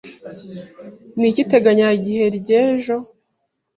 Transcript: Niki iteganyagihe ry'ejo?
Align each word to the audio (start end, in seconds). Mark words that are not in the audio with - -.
Niki 1.17 1.39
iteganyagihe 1.45 2.23
ry'ejo? 2.37 2.97